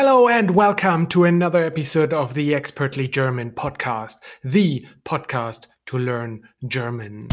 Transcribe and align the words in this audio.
Hello 0.00 0.28
and 0.28 0.52
welcome 0.52 1.08
to 1.08 1.24
another 1.24 1.64
episode 1.64 2.12
of 2.12 2.32
the 2.34 2.54
Expertly 2.54 3.08
German 3.08 3.50
podcast, 3.50 4.14
the 4.44 4.86
podcast 5.04 5.66
to 5.86 5.98
learn 5.98 6.48
German. 6.68 7.26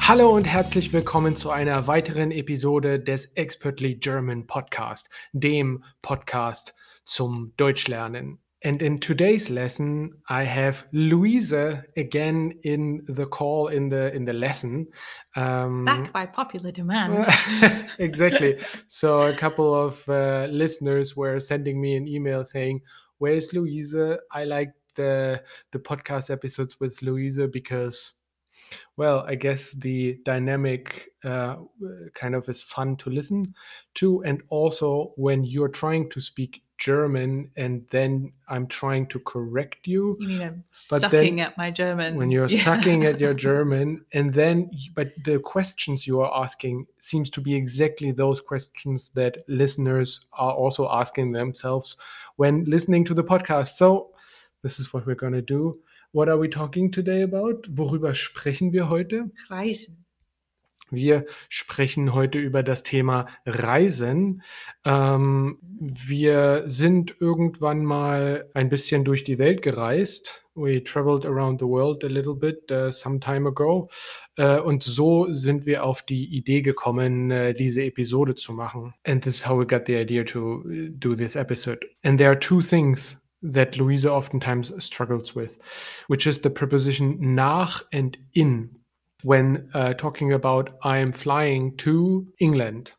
Hallo 0.00 0.30
und 0.30 0.42
herzlich 0.42 0.92
willkommen 0.92 1.36
zu 1.36 1.52
einer 1.52 1.86
weiteren 1.86 2.32
Episode 2.32 2.98
des 2.98 3.26
Expertly 3.36 3.94
German 3.94 4.48
Podcast, 4.48 5.08
dem 5.32 5.84
Podcast 6.02 6.74
zum 7.04 7.52
Deutschlernen. 7.56 8.40
And 8.62 8.82
in 8.82 8.98
today's 8.98 9.50
lesson, 9.50 10.10
I 10.28 10.42
have 10.42 10.88
Louisa 10.92 11.84
again 11.96 12.58
in 12.64 13.04
the 13.06 13.26
call 13.26 13.68
in 13.68 13.88
the 13.88 14.12
in 14.12 14.24
the 14.24 14.32
lesson. 14.32 14.88
Um, 15.36 15.84
Back 15.84 16.12
by 16.12 16.26
popular 16.26 16.72
demand. 16.72 17.24
exactly. 18.00 18.58
so 18.88 19.22
a 19.22 19.36
couple 19.36 19.72
of 19.72 20.08
uh, 20.08 20.48
listeners 20.50 21.16
were 21.16 21.38
sending 21.38 21.80
me 21.80 21.94
an 21.94 22.08
email 22.08 22.44
saying, 22.44 22.80
"Where's 23.18 23.52
Louisa? 23.52 24.18
I 24.32 24.42
like 24.42 24.72
the 24.96 25.40
the 25.70 25.78
podcast 25.78 26.28
episodes 26.30 26.80
with 26.80 27.00
Louisa 27.00 27.46
because." 27.46 28.12
Well, 28.98 29.24
I 29.26 29.34
guess 29.34 29.72
the 29.72 30.18
dynamic 30.26 31.08
uh, 31.24 31.56
kind 32.12 32.34
of 32.34 32.46
is 32.50 32.60
fun 32.60 32.96
to 32.96 33.08
listen 33.08 33.54
to. 33.94 34.22
And 34.24 34.42
also, 34.50 35.14
when 35.16 35.44
you're 35.44 35.70
trying 35.70 36.10
to 36.10 36.20
speak 36.20 36.60
German 36.78 37.50
and 37.56 37.84
then 37.90 38.32
I'm 38.48 38.66
trying 38.68 39.08
to 39.08 39.18
correct 39.20 39.86
you. 39.86 40.16
You 40.20 40.28
mean 40.28 40.42
I'm 40.42 40.64
but 40.88 41.02
sucking 41.02 41.36
then, 41.36 41.46
at 41.46 41.58
my 41.58 41.70
German? 41.70 42.16
When 42.16 42.30
you're 42.30 42.46
yeah. 42.48 42.64
sucking 42.64 43.04
at 43.04 43.20
your 43.20 43.34
German, 43.48 44.04
and 44.12 44.32
then, 44.32 44.70
but 44.94 45.12
the 45.24 45.38
questions 45.40 46.06
you 46.06 46.20
are 46.20 46.42
asking 46.42 46.86
seems 47.00 47.28
to 47.30 47.40
be 47.40 47.54
exactly 47.54 48.12
those 48.12 48.40
questions 48.40 49.10
that 49.14 49.44
listeners 49.48 50.26
are 50.32 50.52
also 50.52 50.88
asking 50.90 51.32
themselves 51.32 51.96
when 52.36 52.64
listening 52.64 53.04
to 53.06 53.14
the 53.14 53.24
podcast. 53.24 53.74
So, 53.74 54.10
this 54.62 54.78
is 54.78 54.92
what 54.92 55.06
we're 55.06 55.14
going 55.14 55.34
to 55.34 55.42
do. 55.42 55.78
What 56.12 56.28
are 56.28 56.38
we 56.38 56.48
talking 56.48 56.90
today 56.90 57.22
about? 57.22 57.62
Worüber 57.74 58.14
sprechen 58.14 58.72
wir 58.72 58.88
heute? 58.88 59.30
Reisen. 59.50 59.97
Wir 60.90 61.26
sprechen 61.48 62.14
heute 62.14 62.38
über 62.38 62.62
das 62.62 62.82
Thema 62.82 63.26
Reisen. 63.44 64.42
Ähm, 64.84 65.58
wir 65.80 66.64
sind 66.66 67.16
irgendwann 67.20 67.84
mal 67.84 68.48
ein 68.54 68.68
bisschen 68.68 69.04
durch 69.04 69.24
die 69.24 69.38
Welt 69.38 69.62
gereist. 69.62 70.44
We 70.54 70.82
traveled 70.82 71.24
around 71.24 71.60
the 71.60 71.66
world 71.66 72.02
a 72.02 72.08
little 72.08 72.34
bit 72.34 72.70
uh, 72.72 72.90
some 72.90 73.20
time 73.20 73.46
ago. 73.48 73.88
Uh, 74.38 74.60
und 74.64 74.82
so 74.82 75.32
sind 75.32 75.66
wir 75.66 75.84
auf 75.84 76.02
die 76.02 76.24
Idee 76.36 76.62
gekommen, 76.62 77.30
uh, 77.30 77.52
diese 77.52 77.84
Episode 77.84 78.34
zu 78.34 78.52
machen. 78.52 78.92
And 79.04 79.22
this 79.22 79.36
is 79.36 79.46
how 79.46 79.58
we 79.58 79.66
got 79.66 79.86
the 79.86 79.94
idea 79.94 80.24
to 80.24 80.64
uh, 80.64 80.88
do 80.90 81.14
this 81.14 81.36
episode. 81.36 81.86
And 82.02 82.18
there 82.18 82.30
are 82.30 82.38
two 82.38 82.60
things 82.60 83.20
that 83.42 83.76
Louisa 83.76 84.10
oftentimes 84.10 84.72
struggles 84.82 85.36
with, 85.36 85.58
which 86.08 86.26
is 86.26 86.40
the 86.40 86.50
preposition 86.50 87.34
nach 87.34 87.84
and 87.92 88.18
in 88.32 88.77
when 89.22 89.68
uh, 89.74 89.94
talking 89.94 90.32
about 90.32 90.70
I'm 90.82 91.12
flying 91.12 91.76
to 91.78 92.26
England. 92.38 92.92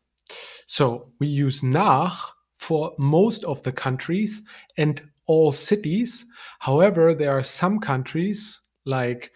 So 0.66 1.12
we 1.18 1.26
use 1.26 1.62
nach 1.62 2.32
for 2.56 2.92
most 2.98 3.44
of 3.44 3.62
the 3.62 3.72
countries 3.72 4.42
and 4.76 5.02
all 5.26 5.52
cities. 5.52 6.26
However, 6.58 7.14
there 7.14 7.32
are 7.32 7.42
some 7.42 7.80
countries 7.80 8.60
like 8.84 9.32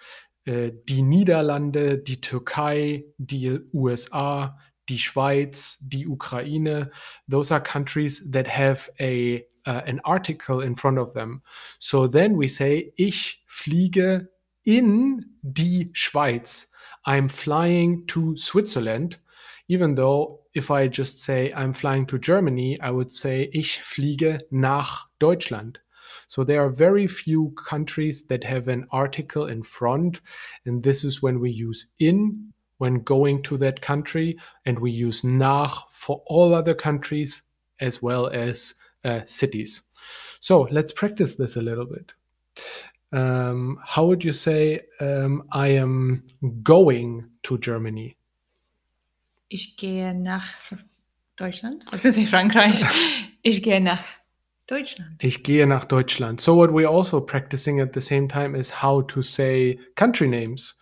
uh, 0.47 0.71
die 0.87 1.03
Niederlande, 1.03 2.05
die 2.05 2.21
Türkei, 2.21 3.05
die 3.19 3.59
USA, 3.73 4.57
die 4.89 4.99
Schweiz, 4.99 5.79
die 5.89 6.07
Ukraine. 6.07 6.91
Those 7.29 7.51
are 7.51 7.61
countries 7.61 8.23
that 8.31 8.47
have 8.47 8.89
a 9.01 9.45
uh, 9.67 9.81
an 9.87 10.01
article 10.05 10.61
in 10.61 10.75
front 10.75 10.99
of 10.99 11.15
them. 11.15 11.43
So 11.79 12.07
then 12.07 12.37
we 12.37 12.49
say 12.49 12.93
ich 12.97 13.43
fliege 13.47 14.29
in 14.65 15.25
die 15.43 15.91
Schweiz. 15.93 16.69
I'm 17.07 17.29
flying 17.29 18.07
to 18.09 18.37
Switzerland, 18.37 19.17
even 19.69 19.95
though 19.95 20.41
if 20.55 20.71
I 20.71 20.89
just 20.89 21.19
say 21.21 21.53
I'm 21.53 21.73
flying 21.73 22.07
to 22.07 22.19
Germany, 22.19 22.81
I 22.81 22.91
would 22.91 23.11
say 23.11 23.51
ich 23.53 23.81
fliege 23.83 24.41
nach 24.51 25.09
Deutschland. 25.19 25.79
So 26.29 26.45
there 26.45 26.65
are 26.65 26.71
very 26.71 27.07
few 27.07 27.55
countries 27.69 28.25
that 28.25 28.45
have 28.45 28.69
an 28.69 28.87
article 28.93 29.47
in 29.47 29.63
front, 29.63 30.21
and 30.65 30.83
this 30.83 31.05
is 31.05 31.23
when 31.23 31.41
we 31.41 31.51
use 31.51 31.87
in 31.99 32.53
when 32.79 33.03
going 33.03 33.43
to 33.45 33.57
that 33.57 33.81
country, 33.81 34.37
and 34.67 34.79
we 34.79 34.91
use 34.91 35.23
nach 35.23 35.91
for 35.93 36.23
all 36.27 36.55
other 36.55 36.75
countries 36.75 37.43
as 37.81 38.03
well 38.03 38.27
as 38.27 38.75
uh, 39.05 39.21
cities. 39.27 39.83
So 40.41 40.69
let's 40.71 40.93
practice 40.93 41.35
this 41.35 41.57
a 41.57 41.63
little 41.63 41.87
bit. 41.87 42.13
Um, 43.15 43.79
how 43.85 44.07
would 44.07 44.25
you 44.25 44.33
say 44.33 44.81
um, 45.01 45.45
I 45.53 45.69
am 45.69 46.25
going 46.65 47.25
to 47.45 47.59
Germany? 47.59 48.17
Ich 49.49 49.77
gehe 49.77 50.13
nach 50.15 50.49
Deutschland. 51.37 51.85
Was 51.93 52.03
bin 52.03 52.19
ich 52.19 52.29
Frankreich? 52.29 52.85
Ich 53.47 53.63
gehe 53.63 53.79
nach 53.79 54.03
Deutschland. 54.67 55.23
Ich 55.23 55.45
gehe 55.45 55.67
nach 55.67 55.85
Deutschland. 55.85 56.41
So 56.41 56.57
what 56.57 56.71
we're 56.71 56.89
also 56.89 57.21
practicing 57.21 57.83
at 57.83 57.93
the 57.93 58.01
same 58.01 58.27
time 58.27 58.59
is 58.59 58.83
how 58.83 59.03
to 59.03 59.21
say 59.21 59.79
country 59.97 60.27
names. 60.27 60.75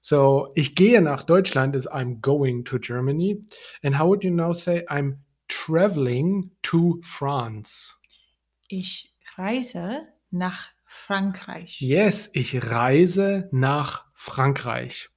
So 0.00 0.50
ich 0.56 0.74
gehe 0.74 1.00
nach 1.00 1.22
Deutschland 1.22 1.76
is 1.76 1.86
I'm 1.86 2.20
going 2.20 2.64
to 2.64 2.78
Germany. 2.78 3.40
And 3.84 3.96
how 3.96 4.08
would 4.08 4.24
you 4.24 4.32
now 4.32 4.52
say 4.52 4.84
I'm 4.90 5.18
traveling 5.46 6.50
to 6.64 7.00
France? 7.04 7.94
Ich 8.66 9.14
reise 9.36 10.08
nach 10.32 10.70
Frankreich. 10.90 11.80
Yes, 11.80 12.30
ich 12.32 12.70
reise 12.70 13.48
nach 13.52 14.06
Frankreich. 14.12 15.08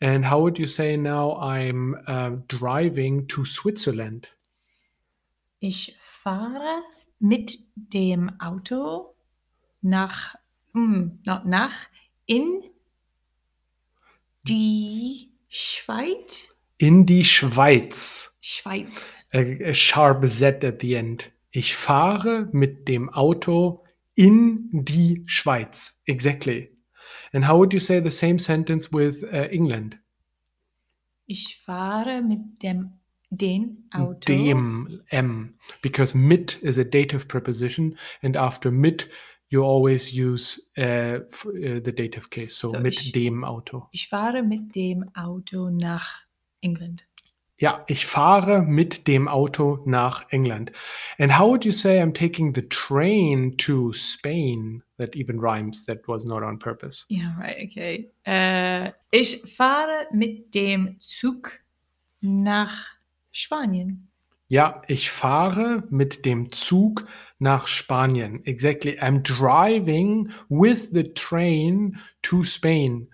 And 0.00 0.28
how 0.28 0.40
would 0.42 0.58
you 0.58 0.66
say 0.66 0.96
now 0.96 1.36
I'm 1.40 1.94
uh, 2.08 2.42
driving 2.48 3.28
to 3.28 3.44
Switzerland? 3.44 4.36
Ich 5.60 5.96
fahre 6.02 6.82
mit 7.20 7.60
dem 7.76 8.32
Auto 8.40 9.14
nach, 9.80 10.34
mm, 10.72 11.20
nach 11.44 11.86
in 12.26 12.62
die 14.42 15.30
Schweiz. 15.48 16.48
In 16.78 17.06
die 17.06 17.24
Schweiz. 17.24 18.36
Schweiz. 18.40 19.24
A, 19.32 19.38
a 19.38 19.72
sharp 19.72 20.28
Z 20.28 20.64
at 20.64 20.80
the 20.80 20.94
end. 20.94 21.30
Ich 21.52 21.76
fahre 21.76 22.48
mit 22.50 22.88
dem 22.88 23.08
Auto 23.08 23.84
in 24.20 24.68
die 24.72 25.22
Schweiz. 25.26 25.98
Exactly. 26.06 26.68
And 27.32 27.44
how 27.44 27.56
would 27.58 27.72
you 27.72 27.80
say 27.80 28.00
the 28.00 28.10
same 28.10 28.38
sentence 28.38 28.92
with 28.92 29.22
uh, 29.24 29.48
England? 29.50 29.98
Ich 31.26 31.60
fahre 31.64 32.22
mit 32.22 32.62
dem 32.62 33.00
den 33.30 33.88
Auto. 33.94 34.26
Dem 34.26 35.00
M. 35.10 35.54
Because 35.80 36.14
mit 36.14 36.58
is 36.62 36.78
a 36.78 36.84
dative 36.84 37.28
preposition, 37.28 37.96
and 38.22 38.36
after 38.36 38.70
mit 38.70 39.08
you 39.48 39.62
always 39.62 40.12
use 40.12 40.60
uh, 40.76 41.20
uh, 41.46 41.80
the 41.82 41.92
dative 41.92 42.28
case. 42.30 42.56
So, 42.56 42.68
so 42.68 42.80
mit 42.80 43.00
ich, 43.00 43.12
dem 43.12 43.44
Auto. 43.44 43.88
Ich 43.92 44.08
fahre 44.08 44.42
mit 44.42 44.74
dem 44.74 45.08
Auto 45.14 45.70
nach 45.70 46.24
England. 46.60 47.04
Ja, 47.60 47.84
ich 47.88 48.06
fahre 48.06 48.62
mit 48.62 49.06
dem 49.06 49.28
Auto 49.28 49.80
nach 49.84 50.24
England. 50.30 50.72
And 51.18 51.38
how 51.38 51.46
would 51.46 51.62
you 51.62 51.72
say 51.72 52.00
I'm 52.00 52.14
taking 52.14 52.54
the 52.54 52.66
train 52.66 53.52
to 53.58 53.92
Spain? 53.92 54.82
That 54.96 55.14
even 55.14 55.38
rhymes. 55.38 55.84
That 55.84 56.08
was 56.08 56.24
not 56.24 56.42
on 56.42 56.58
purpose. 56.58 57.04
Ja, 57.08 57.36
right, 57.38 57.68
okay. 57.68 58.10
Äh, 58.24 58.92
ich 59.10 59.42
fahre 59.54 60.06
mit 60.10 60.54
dem 60.54 60.96
Zug 61.00 61.60
nach 62.22 62.86
Spanien. 63.30 64.08
Ja, 64.48 64.80
ich 64.88 65.10
fahre 65.10 65.84
mit 65.90 66.24
dem 66.24 66.50
Zug 66.50 67.04
nach 67.38 67.66
Spanien. 67.66 68.42
Exactly. 68.46 68.98
I'm 69.00 69.22
driving 69.22 70.32
with 70.48 70.92
the 70.94 71.12
train 71.12 71.98
to 72.22 72.42
Spain. 72.42 73.09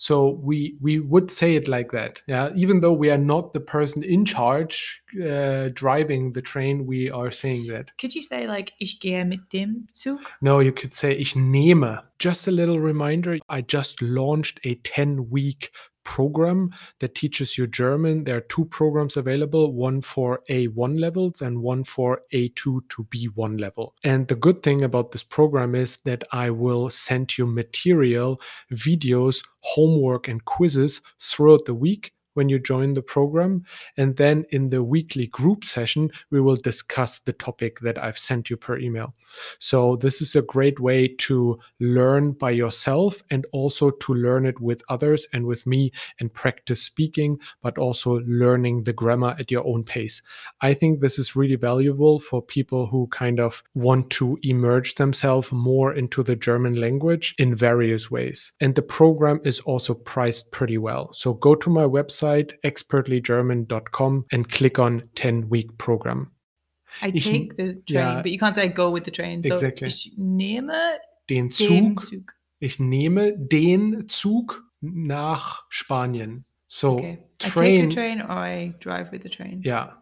So 0.00 0.40
we 0.42 0.76
we 0.80 0.98
would 0.98 1.30
say 1.30 1.56
it 1.56 1.68
like 1.68 1.92
that. 1.92 2.22
Yeah, 2.26 2.48
even 2.56 2.80
though 2.80 2.94
we 2.94 3.10
are 3.10 3.18
not 3.18 3.52
the 3.52 3.60
person 3.60 4.02
in 4.02 4.24
charge 4.24 5.02
uh, 5.22 5.68
driving 5.74 6.32
the 6.32 6.40
train, 6.40 6.86
we 6.86 7.10
are 7.10 7.30
saying 7.30 7.66
that. 7.66 7.90
Could 7.98 8.14
you 8.14 8.22
say 8.22 8.46
like 8.46 8.72
ich 8.80 8.98
gehe 8.98 9.26
mit 9.26 9.50
dem 9.52 9.88
Zug? 9.94 10.20
No, 10.40 10.60
you 10.60 10.72
could 10.72 10.94
say 10.94 11.12
ich 11.12 11.36
nehme. 11.36 12.00
Just 12.18 12.48
a 12.48 12.50
little 12.50 12.80
reminder, 12.80 13.38
I 13.50 13.60
just 13.60 14.00
launched 14.00 14.58
a 14.64 14.74
10 14.76 15.28
week 15.28 15.70
program 16.10 16.74
that 16.98 17.14
teaches 17.14 17.56
you 17.56 17.68
German. 17.68 18.24
There 18.24 18.36
are 18.36 18.52
two 18.54 18.64
programs 18.64 19.16
available 19.16 19.72
one 19.72 20.00
for 20.00 20.42
A1 20.50 20.98
levels 20.98 21.40
and 21.40 21.62
one 21.62 21.84
for 21.84 22.22
A2 22.32 22.56
to 22.88 23.06
B1 23.14 23.60
level. 23.60 23.94
And 24.02 24.26
the 24.26 24.34
good 24.34 24.64
thing 24.64 24.82
about 24.82 25.12
this 25.12 25.22
program 25.22 25.76
is 25.76 25.98
that 26.04 26.24
I 26.32 26.50
will 26.50 26.90
send 26.90 27.38
you 27.38 27.46
material, 27.46 28.40
videos, 28.72 29.44
homework, 29.60 30.26
and 30.26 30.44
quizzes 30.44 31.00
throughout 31.20 31.64
the 31.66 31.74
week 31.74 32.12
when 32.40 32.48
you 32.48 32.58
join 32.58 32.94
the 32.94 33.02
program. 33.02 33.62
And 33.98 34.16
then 34.16 34.46
in 34.48 34.70
the 34.70 34.82
weekly 34.82 35.26
group 35.26 35.62
session, 35.62 36.10
we 36.30 36.40
will 36.40 36.56
discuss 36.56 37.18
the 37.18 37.34
topic 37.34 37.80
that 37.80 38.02
I've 38.02 38.16
sent 38.16 38.48
you 38.48 38.56
per 38.56 38.78
email. 38.78 39.12
So 39.58 39.96
this 39.96 40.22
is 40.22 40.34
a 40.34 40.40
great 40.40 40.80
way 40.80 41.06
to 41.28 41.58
learn 41.80 42.32
by 42.32 42.52
yourself 42.52 43.22
and 43.30 43.44
also 43.52 43.90
to 43.90 44.14
learn 44.14 44.46
it 44.46 44.58
with 44.58 44.82
others 44.88 45.26
and 45.34 45.44
with 45.44 45.66
me 45.66 45.92
and 46.18 46.32
practice 46.32 46.82
speaking, 46.82 47.38
but 47.60 47.76
also 47.76 48.20
learning 48.20 48.84
the 48.84 48.94
grammar 48.94 49.36
at 49.38 49.50
your 49.50 49.66
own 49.66 49.84
pace. 49.84 50.22
I 50.62 50.72
think 50.72 51.00
this 51.00 51.18
is 51.18 51.36
really 51.36 51.56
valuable 51.56 52.20
for 52.20 52.40
people 52.40 52.86
who 52.86 53.06
kind 53.08 53.38
of 53.38 53.62
want 53.74 54.08
to 54.12 54.38
emerge 54.42 54.94
themselves 54.94 55.52
more 55.52 55.92
into 55.92 56.22
the 56.22 56.36
German 56.36 56.76
language 56.76 57.34
in 57.36 57.54
various 57.54 58.10
ways. 58.10 58.52
And 58.62 58.74
the 58.74 58.80
program 58.80 59.42
is 59.44 59.60
also 59.60 59.92
priced 59.92 60.52
pretty 60.52 60.78
well. 60.78 61.12
So 61.12 61.34
go 61.34 61.54
to 61.54 61.68
my 61.68 61.84
website, 61.84 62.29
expertlygerman.com, 62.62 64.24
and 64.32 64.48
click 64.50 64.78
on 64.78 65.02
10 65.14 65.48
week 65.48 65.76
program. 65.78 66.30
I 67.02 67.10
Ich- 67.14 67.24
take 67.24 67.56
the 67.56 67.74
train, 67.86 68.16
ja. 68.16 68.22
but 68.22 68.30
you 68.32 68.38
can't 68.38 68.54
say 68.54 68.64
I 68.64 68.68
go 68.68 68.90
with 68.92 69.04
the 69.04 69.10
train. 69.12 69.42
So 69.42 69.52
Exactly. 69.54 69.88
ich 69.88 70.12
nehme 70.16 70.72
Den 71.28 71.48
den 71.48 71.50
Zug, 71.50 72.02
Zug. 72.02 72.32
ich 72.58 72.78
nehme 72.80 73.32
den 73.38 74.08
Zug 74.08 74.62
nach 74.80 75.64
Spanien. 75.68 76.44
So 76.66 76.94
Okay. 76.98 77.12
I 77.12 77.16
take 77.38 77.52
train, 77.52 77.90
the 77.90 77.94
train 77.94 78.20
or 78.22 78.30
I 78.44 78.74
drive 78.80 79.12
with 79.12 79.22
the 79.22 79.28
train. 79.28 79.62
yeah. 79.64 79.96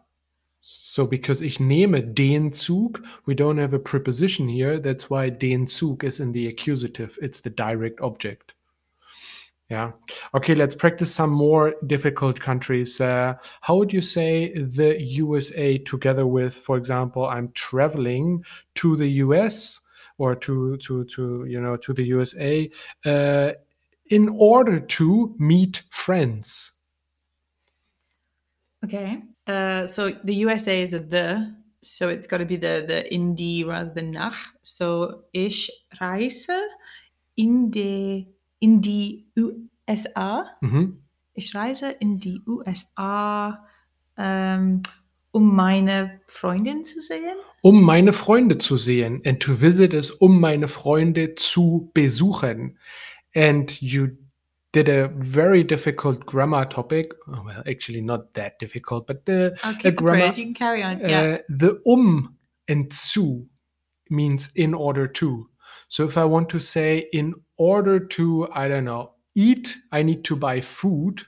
So 0.61 1.07
because 1.07 1.41
ich 1.45 1.59
nehme 1.59 2.03
den 2.03 2.51
Zug, 2.51 3.01
we 3.25 3.33
don't 3.33 3.59
have 3.61 3.73
a 3.73 3.79
preposition 3.79 4.47
here. 4.49 4.79
That's 4.81 5.09
why 5.09 5.29
den 5.29 5.67
Zug 5.67 6.03
is 6.03 6.19
in 6.19 6.33
the 6.33 6.47
accusative. 6.49 7.17
It's 7.21 7.41
the 7.41 7.49
direct 7.49 8.01
object. 8.01 8.55
Yeah. 9.69 9.91
Okay, 10.33 10.55
let's 10.55 10.73
practice 10.73 11.13
some 11.13 11.29
more 11.29 11.75
difficult 11.85 12.39
countries. 12.39 12.99
Uh, 12.99 13.35
how 13.61 13.75
would 13.75 13.93
you 13.93 14.01
say 14.01 14.51
the 14.53 14.99
USA 14.99 15.77
together 15.77 16.25
with, 16.25 16.57
for 16.57 16.75
example, 16.75 17.27
I'm 17.27 17.51
traveling 17.51 18.43
to 18.75 18.95
the 18.95 19.07
US 19.25 19.79
or 20.17 20.35
to 20.35 20.77
to 20.77 21.05
to 21.05 21.45
you 21.45 21.59
know 21.59 21.77
to 21.77 21.93
the 21.93 22.03
USA 22.03 22.69
uh, 23.05 23.51
in 24.09 24.29
order 24.29 24.79
to 24.79 25.35
meet 25.39 25.83
friends. 25.89 26.71
Okay. 28.83 29.21
Uh, 29.47 29.87
so 29.87 30.11
the 30.23 30.35
USA 30.35 30.83
is 30.83 30.93
a 30.93 30.99
the, 30.99 31.55
so 31.81 32.09
it's 32.09 32.27
got 32.27 32.37
to 32.37 32.45
be 32.45 32.57
the 32.57 32.85
the 32.87 33.13
in 33.13 33.35
die 33.35 33.63
rather 33.67 33.91
than 33.93 34.11
nach. 34.11 34.37
So 34.63 35.23
ich 35.33 35.69
reise 35.99 36.59
in 37.37 37.71
die 37.71 38.27
in 38.59 38.81
die 38.81 39.25
USA. 39.37 40.45
Mhm. 40.61 41.03
Ich 41.33 41.55
reise 41.55 41.89
in 41.89 42.19
die 42.19 42.41
USA, 42.45 43.65
ähm, 44.17 44.81
um 45.31 45.55
meine 45.55 46.19
Freundin 46.27 46.83
zu 46.83 47.01
sehen. 47.01 47.37
Um 47.61 47.83
meine 47.83 48.13
Freunde 48.13 48.57
zu 48.57 48.77
sehen. 48.77 49.21
And 49.25 49.39
to 49.41 49.53
visit 49.59 49.93
is 49.93 50.11
um 50.11 50.39
meine 50.39 50.67
Freunde 50.67 51.35
zu 51.35 51.91
besuchen. 51.93 52.77
And 53.35 53.81
you 53.81 54.09
did 54.71 54.89
a 54.89 55.09
very 55.17 55.63
difficult 55.63 56.25
grammar 56.25 56.67
topic. 56.67 57.13
Oh, 57.27 57.43
well, 57.45 57.63
actually 57.67 58.01
not 58.01 58.33
that 58.33 58.59
difficult, 58.59 59.07
but 59.07 59.25
the 59.25 59.55
keep 59.73 59.83
the 59.83 59.91
grammar. 59.91 60.19
praise. 60.25 60.37
You 60.37 60.45
can 60.45 60.53
carry 60.53 60.83
on. 60.83 60.99
yeah. 60.99 61.21
Uh, 61.21 61.37
the 61.49 61.79
um 61.85 62.35
and 62.67 62.91
zu 62.91 63.47
means 64.09 64.51
in 64.55 64.73
order 64.73 65.07
to. 65.07 65.47
So 65.89 66.05
if 66.05 66.17
I 66.17 66.23
want 66.23 66.49
to 66.49 66.59
say 66.59 67.09
in 67.11 67.33
order 67.57 67.99
to, 67.99 68.47
I 68.53 68.67
don't 68.67 68.85
know, 68.85 69.13
eat, 69.35 69.75
I 69.91 70.03
need 70.03 70.23
to 70.25 70.35
buy 70.35 70.61
food, 70.61 71.23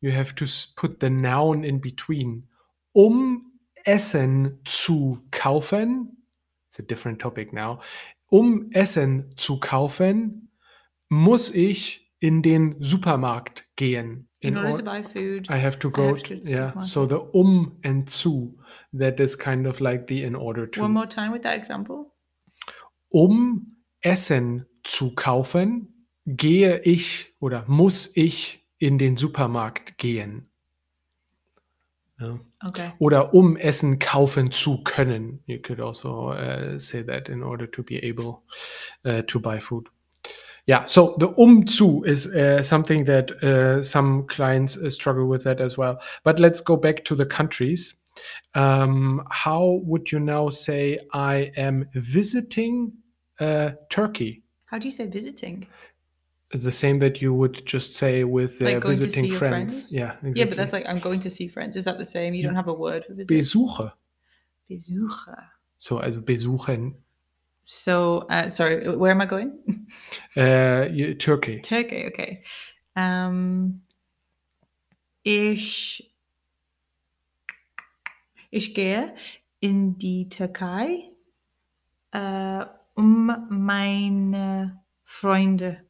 you 0.00 0.12
have 0.12 0.34
to 0.36 0.46
put 0.76 1.00
the 1.00 1.10
noun 1.10 1.64
in 1.64 1.78
between. 1.78 2.44
Um 2.94 3.52
Essen 3.84 4.60
zu 4.66 5.20
kaufen, 5.30 6.08
it's 6.68 6.78
a 6.78 6.82
different 6.82 7.18
topic 7.18 7.52
now. 7.52 7.80
Um 8.30 8.70
Essen 8.72 9.32
zu 9.36 9.58
kaufen, 9.58 10.48
muss 11.08 11.52
ich 11.52 12.08
in 12.20 12.42
den 12.42 12.76
Supermarkt 12.80 13.64
gehen. 13.76 14.28
In, 14.40 14.56
order 14.56 14.70
or- 14.70 14.76
to 14.76 14.84
buy 14.84 15.02
food. 15.02 15.48
I 15.50 15.58
have 15.58 15.78
to 15.80 15.90
go. 15.90 16.14
have 16.14 16.22
to, 16.22 16.36
to 16.36 16.44
the 16.44 16.50
yeah. 16.50 16.80
So 16.80 17.06
the 17.06 17.20
um 17.34 17.76
and 17.82 18.08
zu, 18.08 18.54
that 18.92 19.20
is 19.20 19.36
kind 19.36 19.66
of 19.66 19.80
like 19.80 20.06
the 20.06 20.22
in 20.22 20.34
order 20.34 20.66
to. 20.66 20.82
One 20.82 20.92
more 20.92 21.06
time 21.06 21.32
with 21.32 21.42
that 21.42 21.58
example. 21.58 22.14
Um 23.12 23.66
Essen 24.02 24.66
zu 24.84 25.14
kaufen, 25.14 26.06
gehe 26.26 26.80
ich 26.80 27.34
oder 27.40 27.64
muss 27.66 28.10
ich 28.14 28.66
in 28.78 28.98
den 28.98 29.16
Supermarkt 29.16 29.98
gehen. 29.98 30.50
Ja. 32.18 32.38
Okay. 32.66 32.92
Oder 32.98 33.32
um 33.32 33.56
Essen 33.56 33.98
kaufen 33.98 34.52
zu 34.52 34.82
können. 34.84 35.42
You 35.46 35.58
could 35.58 35.80
also 35.80 36.32
uh, 36.32 36.78
say 36.78 37.02
that 37.02 37.28
in 37.28 37.42
order 37.42 37.70
to 37.70 37.82
be 37.82 37.98
able 38.02 38.42
uh, 39.06 39.22
to 39.22 39.40
buy 39.40 39.58
food. 39.58 39.88
Yeah, 40.66 40.84
so 40.86 41.16
the 41.18 41.28
um 41.36 41.66
zu 41.66 42.04
is 42.04 42.26
uh, 42.26 42.62
something 42.62 43.06
that 43.06 43.32
uh, 43.42 43.82
some 43.82 44.26
clients 44.26 44.76
uh, 44.76 44.90
struggle 44.90 45.26
with 45.26 45.42
that 45.44 45.60
as 45.60 45.78
well. 45.78 45.98
But 46.22 46.38
let's 46.38 46.60
go 46.60 46.76
back 46.76 47.04
to 47.06 47.14
the 47.14 47.24
countries. 47.24 47.96
Um, 48.54 49.22
how 49.30 49.80
would 49.84 50.12
you 50.12 50.20
now 50.20 50.50
say 50.50 50.98
I 51.14 51.50
am 51.56 51.88
visiting 51.94 52.92
uh, 53.40 53.70
Turkey? 53.88 54.42
How 54.66 54.78
do 54.78 54.86
you 54.86 54.92
say 54.92 55.06
visiting? 55.06 55.66
It's 56.52 56.64
the 56.64 56.72
same 56.72 56.98
that 57.00 57.22
you 57.22 57.32
would 57.32 57.64
just 57.64 57.94
say 57.94 58.24
with 58.24 58.60
uh, 58.60 58.64
Like 58.64 58.84
visiting 58.84 59.30
friends. 59.30 59.38
friends? 59.38 59.92
Yeah, 59.92 60.12
exactly. 60.12 60.32
Yeah, 60.34 60.44
but 60.46 60.56
that's 60.56 60.72
like 60.72 60.84
I'm 60.88 60.98
going 60.98 61.20
to 61.20 61.30
see 61.30 61.48
friends. 61.48 61.76
Is 61.76 61.84
that 61.84 61.98
the 61.98 62.04
same? 62.04 62.34
You 62.34 62.42
don't 62.42 62.56
have 62.56 62.68
a 62.68 62.74
word 62.74 63.04
for 63.06 63.14
visit. 63.14 63.28
Besuche. 63.28 63.92
Besucher. 64.68 65.42
So 65.78 66.00
also 66.02 66.20
besuchen. 66.20 66.94
So, 67.62 68.26
uh, 68.30 68.48
sorry, 68.48 68.96
where 68.96 69.10
am 69.12 69.20
I 69.20 69.26
going? 69.26 69.58
Uh, 70.36 70.88
you- 70.90 71.14
Turkey. 71.14 71.60
Turkey. 71.60 72.06
Okay. 72.06 72.42
Um, 72.96 73.82
ich 75.24 76.12
ich 78.50 78.74
gehe 78.74 79.14
in 79.60 79.98
die 79.98 80.28
Türkei, 80.28 81.10
äh, 82.12 82.64
um 82.94 83.32
meine 83.50 84.80
Freunde 85.04 85.84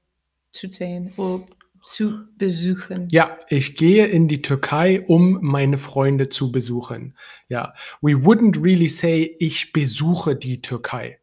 zu 0.52 0.68
sehen 0.68 1.12
oder 1.16 1.46
zu 1.82 2.26
besuchen. 2.36 3.08
Ja, 3.10 3.38
ich 3.48 3.76
gehe 3.76 4.06
in 4.06 4.28
die 4.28 4.42
Türkei, 4.42 5.00
um 5.06 5.38
meine 5.40 5.78
Freunde 5.78 6.28
zu 6.28 6.52
besuchen. 6.52 7.16
Ja, 7.48 7.74
we 8.00 8.12
wouldn't 8.12 8.62
really 8.62 8.88
say 8.88 9.36
ich 9.38 9.72
besuche 9.72 10.36
die 10.36 10.60
Türkei. 10.60 11.18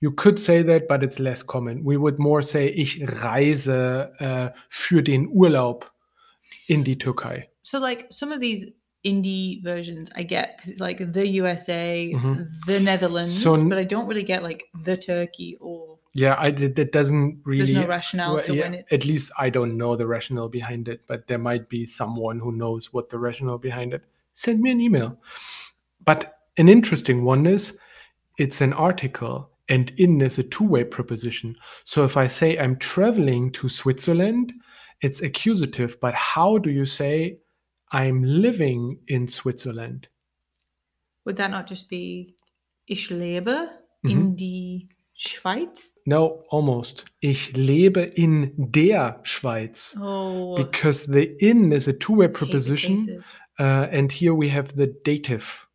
You 0.00 0.10
could 0.10 0.38
say 0.38 0.62
that, 0.64 0.88
but 0.88 1.02
it's 1.02 1.18
less 1.18 1.46
common. 1.46 1.84
We 1.84 1.98
would 2.00 2.18
more 2.18 2.42
say 2.42 2.68
ich 2.68 3.02
reise 3.22 4.12
äh, 4.18 4.50
für 4.68 5.02
den 5.02 5.28
Urlaub 5.28 5.92
in 6.66 6.84
die 6.84 6.98
Türkei. 6.98 7.50
So, 7.62 7.78
like 7.78 8.06
some 8.10 8.32
of 8.32 8.40
these 8.40 8.72
indie 9.10 9.62
versions, 9.62 10.10
I 10.20 10.22
get 10.24 10.56
because 10.56 10.70
it's 10.72 10.80
like 10.88 10.98
the 11.12 11.26
USA, 11.42 12.12
Mhm. 12.14 12.48
the 12.66 12.80
Netherlands, 12.80 13.42
So 13.42 13.50
but 13.70 13.78
I 13.78 13.84
don't 13.84 14.06
really 14.10 14.28
get 14.32 14.42
like 14.42 14.64
the 14.88 14.96
Turkey 14.96 15.56
or 15.60 15.98
Yeah, 16.24 16.34
I 16.38 16.50
did, 16.50 16.76
that 16.76 16.92
doesn't 16.92 17.28
really 17.44 17.72
there's 17.72 17.82
no 17.84 17.88
rationale 17.98 18.40
to 18.42 18.54
yeah, 18.54 18.62
when 18.62 18.74
it's 18.74 18.92
At 18.96 19.04
least 19.04 19.30
I 19.44 19.50
don't 19.56 19.76
know 19.76 19.92
the 19.96 20.06
rationale 20.16 20.48
behind 20.48 20.88
it, 20.88 21.00
but 21.06 21.26
there 21.28 21.42
might 21.50 21.68
be 21.68 21.84
someone 21.86 22.38
who 22.40 22.52
knows 22.62 22.82
what 22.94 23.08
the 23.10 23.18
rationale 23.18 23.58
behind 23.58 23.92
it. 23.96 24.02
Send 24.34 24.60
me 24.60 24.70
an 24.70 24.80
email. 24.80 25.10
But 26.04 26.20
an 26.56 26.68
interesting 26.68 27.18
one 27.24 27.46
is 27.46 27.78
it's 28.38 28.60
an 28.60 28.72
article 28.72 29.50
and 29.68 29.92
in 29.96 30.20
is 30.22 30.38
a 30.38 30.42
two-way 30.42 30.84
preposition. 30.84 31.56
So 31.84 32.04
if 32.04 32.16
I 32.16 32.28
say 32.28 32.48
I'm 32.58 32.76
traveling 32.76 33.52
to 33.58 33.68
Switzerland, 33.68 34.52
it's 35.02 35.20
accusative, 35.20 35.98
but 36.00 36.14
how 36.14 36.58
do 36.58 36.70
you 36.70 36.86
say 36.86 37.38
I'm 37.92 38.22
living 38.22 39.00
in 39.06 39.28
Switzerland? 39.28 40.08
Would 41.24 41.36
that 41.38 41.50
not 41.50 41.68
just 41.68 41.88
be 41.88 42.34
Ich 42.88 43.10
lebe 43.10 43.68
Mhm. 44.04 44.10
in 44.10 44.36
die 44.36 44.88
Schweiz? 45.16 45.92
No, 46.04 46.44
almost. 46.50 47.04
Ich 47.20 47.56
lebe 47.56 48.00
in 48.02 48.52
der 48.56 49.20
Schweiz. 49.24 49.96
Oh, 50.00 50.54
Because 50.56 51.06
the 51.10 51.24
in 51.40 51.72
is 51.72 51.88
a 51.88 51.92
two-way 51.92 52.28
preposition. 52.28 53.22
Uh, 53.58 53.88
and 53.90 54.12
here 54.12 54.34
we 54.34 54.48
have 54.50 54.74
the 54.76 54.86
dative. 55.04 55.66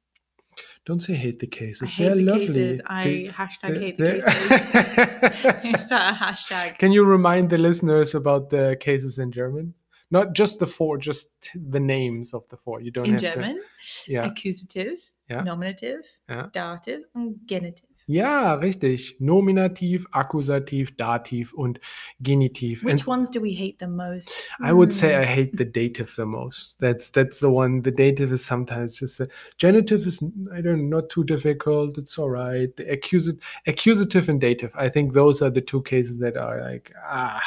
Don't 0.85 1.01
say 1.01 1.13
hate 1.13 1.39
the 1.39 1.47
cases. 1.47 1.83
I 1.83 1.85
hate 1.87 2.03
They're 2.05 2.15
the 2.15 2.21
lovely. 2.23 2.47
cases. 2.47 2.81
I 2.87 3.03
They- 3.03 3.27
hashtag 3.29 3.73
they- 3.73 3.79
hate 3.79 3.97
the 3.97 4.21
cases. 4.21 5.85
Start 5.85 6.01
a 6.13 6.17
hashtag. 6.17 6.77
Can 6.79 6.91
you 6.91 7.03
remind 7.03 7.49
the 7.49 7.57
listeners 7.57 8.15
about 8.15 8.49
the 8.49 8.77
cases 8.79 9.17
in 9.17 9.31
German? 9.31 9.73
Not 10.11 10.33
just 10.33 10.59
the 10.59 10.67
four, 10.67 10.97
just 10.97 11.27
the 11.55 11.79
names 11.79 12.33
of 12.33 12.47
the 12.49 12.57
four. 12.57 12.81
You 12.81 12.91
don't 12.91 13.05
In 13.05 13.13
have 13.13 13.21
German, 13.21 13.61
To, 14.05 14.11
yeah. 14.11 14.25
accusative, 14.25 14.99
Yeah. 15.29 15.41
nominative, 15.41 16.01
Yeah. 16.29 16.47
dative, 16.51 17.03
and 17.15 17.39
genitive. 17.45 17.85
Ja, 18.08 18.55
richtig. 18.55 19.15
Nominativ, 19.20 20.08
Akkusativ, 20.12 20.96
Dativ 20.98 21.53
und 21.53 21.79
Genitiv. 22.20 22.84
Which 22.84 22.91
And 22.91 23.08
ones 23.08 23.29
do 23.29 23.41
we 23.41 23.51
hate 23.51 23.77
the 23.79 23.88
most? 23.88 24.31
I 24.60 24.74
would 24.74 24.91
say 24.91 25.15
Hmm. 25.15 25.22
I 25.22 25.25
hate 25.25 25.58
the 25.58 25.65
dative 25.65 26.15
the 26.15 26.25
most. 26.25 26.79
That's 26.79 27.10
that's 27.12 27.39
the 27.39 27.50
one. 27.50 27.81
The 27.84 27.91
dative 27.91 28.31
is 28.31 28.46
sometimes 28.46 28.96
just 29.00 29.20
a 29.20 29.27
genitive 29.58 30.05
is 30.08 30.22
I 30.53 30.62
don't 30.62 30.89
know, 30.89 30.98
not 31.00 31.10
too 31.10 31.24
difficult. 31.24 31.98
It's 31.98 32.17
all 32.17 32.29
right. 32.29 32.75
The 32.75 32.91
accusative, 32.91 33.39
accusative 33.67 34.29
and 34.29 34.41
dative. 34.41 34.72
I 34.75 34.89
think 34.89 35.13
those 35.13 35.41
are 35.41 35.50
the 35.50 35.62
two 35.62 35.81
cases 35.84 36.17
that 36.20 36.38
are 36.38 36.62
like 36.62 36.93
ah, 37.08 37.41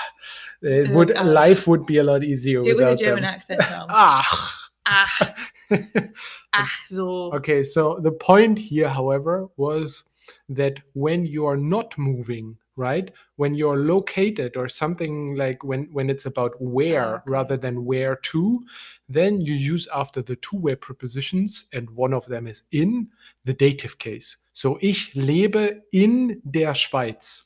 it 0.62 0.90
would 0.90 1.16
ah. 1.16 1.22
life 1.22 1.66
would 1.66 1.84
be 1.86 1.98
a 1.98 2.04
lot 2.04 2.22
easier 2.24 2.62
Do 2.62 2.70
it 2.70 2.76
with 2.76 2.86
a 2.86 2.96
German 2.96 3.22
them. 3.22 3.34
accent. 3.34 3.60
Ah. 3.88 4.60
Ach, 4.86 5.32
ach, 6.52 6.70
so. 6.90 7.32
Okay, 7.32 7.62
so 7.62 7.98
the 8.00 8.12
point 8.12 8.58
here, 8.58 8.88
however, 8.88 9.48
was 9.56 10.04
that 10.48 10.80
when 10.94 11.26
you 11.26 11.46
are 11.46 11.56
not 11.56 11.96
moving, 11.98 12.56
right? 12.76 13.10
When 13.36 13.54
you're 13.54 13.78
located 13.78 14.56
or 14.56 14.68
something 14.68 15.36
like 15.36 15.62
when 15.62 15.88
when 15.92 16.10
it's 16.10 16.26
about 16.26 16.54
where 16.60 17.06
ah, 17.06 17.14
okay. 17.16 17.24
rather 17.26 17.56
than 17.56 17.84
where 17.84 18.16
to, 18.16 18.64
then 19.08 19.40
you 19.40 19.54
use 19.54 19.88
after 19.94 20.22
the 20.22 20.36
two-way 20.36 20.74
prepositions 20.74 21.66
and 21.72 21.88
one 21.90 22.12
of 22.12 22.26
them 22.26 22.46
is 22.46 22.62
in 22.72 23.08
the 23.44 23.54
dative 23.54 23.98
case. 23.98 24.36
So 24.52 24.78
ich 24.80 25.14
lebe 25.14 25.82
in 25.92 26.40
der 26.50 26.74
Schweiz. 26.74 27.42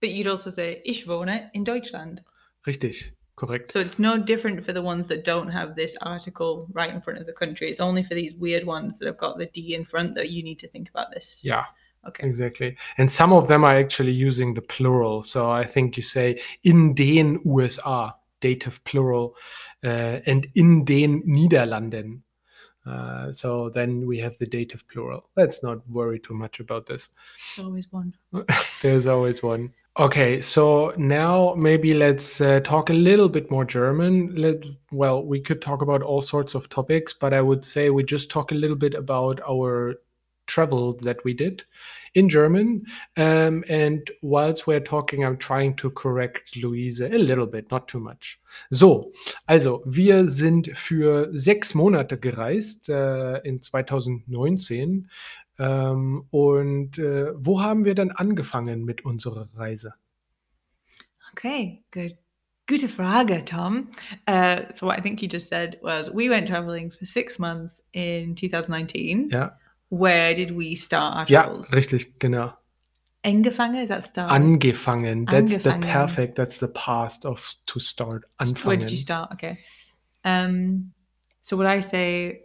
But 0.00 0.10
you'd 0.10 0.26
also 0.26 0.50
say, 0.50 0.82
ich 0.84 1.06
wohne 1.06 1.50
in 1.54 1.64
Deutschland. 1.64 2.22
Richtig, 2.66 3.12
korrekt. 3.36 3.70
So 3.70 3.78
it's 3.78 4.00
no 4.00 4.18
different 4.18 4.64
for 4.64 4.72
the 4.72 4.82
ones 4.82 5.06
that 5.08 5.24
don't 5.24 5.48
have 5.48 5.76
this 5.76 5.96
article 6.02 6.66
right 6.72 6.90
in 6.90 7.00
front 7.00 7.20
of 7.20 7.26
the 7.26 7.32
country. 7.32 7.70
It's 7.70 7.80
only 7.80 8.02
for 8.02 8.14
these 8.14 8.34
weird 8.34 8.66
ones 8.66 8.98
that 8.98 9.06
have 9.06 9.18
got 9.18 9.38
the 9.38 9.46
D 9.46 9.76
in 9.76 9.84
front 9.84 10.16
that 10.16 10.30
you 10.30 10.42
need 10.42 10.58
to 10.58 10.68
think 10.68 10.90
about 10.90 11.12
this. 11.12 11.40
yeah. 11.44 11.66
Okay. 12.08 12.26
Exactly. 12.26 12.76
And 12.98 13.10
some 13.10 13.32
of 13.32 13.46
them 13.46 13.64
are 13.64 13.76
actually 13.76 14.12
using 14.12 14.54
the 14.54 14.62
plural. 14.62 15.22
So 15.22 15.50
I 15.50 15.64
think 15.64 15.96
you 15.96 16.02
say 16.02 16.40
in 16.64 16.94
den 16.94 17.38
USA, 17.44 18.12
dative 18.40 18.82
plural, 18.84 19.36
uh, 19.84 20.20
and 20.26 20.46
in 20.54 20.84
den 20.84 21.22
Niederlanden. 21.22 22.22
Uh, 22.84 23.32
so 23.32 23.68
then 23.68 24.06
we 24.06 24.18
have 24.18 24.36
the 24.38 24.46
dative 24.46 24.86
plural. 24.88 25.28
Let's 25.36 25.62
not 25.62 25.88
worry 25.88 26.18
too 26.18 26.34
much 26.34 26.58
about 26.58 26.86
this. 26.86 27.08
There's 27.56 27.66
always 27.66 27.86
one. 27.92 28.14
There's 28.82 29.06
always 29.06 29.42
one. 29.42 29.72
Okay, 29.98 30.40
so 30.40 30.94
now 30.96 31.54
maybe 31.54 31.92
let's 31.92 32.40
uh, 32.40 32.60
talk 32.60 32.88
a 32.88 32.94
little 32.94 33.28
bit 33.28 33.50
more 33.50 33.64
German. 33.64 34.34
Let 34.34 34.64
well, 34.90 35.22
we 35.22 35.38
could 35.38 35.60
talk 35.60 35.82
about 35.82 36.02
all 36.02 36.22
sorts 36.22 36.54
of 36.54 36.68
topics, 36.70 37.12
but 37.12 37.34
I 37.34 37.42
would 37.42 37.64
say 37.64 37.90
we 37.90 38.02
just 38.02 38.30
talk 38.30 38.52
a 38.52 38.56
little 38.56 38.74
bit 38.76 38.94
about 38.94 39.40
our 39.46 39.96
travel 40.46 40.94
that 40.98 41.24
we 41.24 41.34
did 41.34 41.64
in 42.14 42.28
German. 42.28 42.86
Um, 43.16 43.64
and 43.68 44.10
whilst 44.22 44.66
we're 44.66 44.80
talking, 44.80 45.24
I'm 45.24 45.38
trying 45.38 45.76
to 45.76 45.90
correct 45.90 46.56
Luise 46.56 47.00
a 47.00 47.18
little 47.18 47.46
bit, 47.46 47.70
not 47.70 47.88
too 47.88 48.00
much. 48.00 48.38
So, 48.70 49.12
also 49.46 49.82
wir 49.86 50.28
sind 50.28 50.68
für 50.76 51.30
sechs 51.32 51.74
Monate 51.74 52.18
gereist 52.18 52.88
äh, 52.88 53.38
in 53.38 53.60
2019. 53.60 55.08
Ähm, 55.58 56.24
und 56.30 56.98
äh, 56.98 57.32
wo 57.34 57.60
haben 57.60 57.84
wir 57.84 57.94
dann 57.94 58.10
angefangen 58.10 58.84
mit 58.84 59.04
unserer 59.04 59.48
Reise? 59.56 59.94
Okay, 61.32 61.82
good. 61.90 62.16
Gute 62.68 62.88
Frage, 62.88 63.44
Tom. 63.44 63.88
Uh, 64.28 64.62
so 64.74 64.86
what 64.86 64.96
I 64.96 65.02
think 65.02 65.20
you 65.20 65.28
just 65.28 65.48
said 65.48 65.78
was 65.82 66.10
we 66.14 66.30
went 66.30 66.48
traveling 66.48 66.90
for 66.90 67.04
six 67.04 67.38
months 67.38 67.82
in 67.92 68.36
2019. 68.36 69.30
Ja, 69.30 69.58
Where 69.94 70.34
did 70.34 70.56
we 70.56 70.74
start 70.74 71.14
our 71.16 71.26
ja 71.28 71.42
travels? 71.42 71.70
richtig, 71.72 72.18
genau. 72.18 72.52
Angefangen, 73.24 73.82
is 73.82 73.88
that 73.88 74.04
start? 74.06 74.30
Angefangen. 74.32 75.26
That's 75.26 75.52
the 75.62 75.70
Angefangen. 75.70 75.80
perfect, 75.82 76.36
that's 76.36 76.58
the 76.58 76.68
past 76.68 77.24
of 77.26 77.54
to 77.66 77.78
start. 77.78 78.24
Where 78.38 78.48
Anfangen. 78.48 78.80
did 78.80 78.90
you 78.90 78.96
start? 78.96 79.32
Okay. 79.32 79.58
Um, 80.24 80.92
so 81.42 81.56
would 81.58 81.66
I 81.66 81.80
say, 81.80 82.40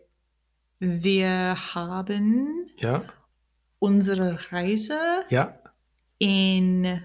wir 0.79 1.55
haben 1.73 2.67
Ja, 2.79 3.03
unsere 3.79 4.37
Reise 4.51 5.23
ja. 5.29 5.53
in 6.19 7.01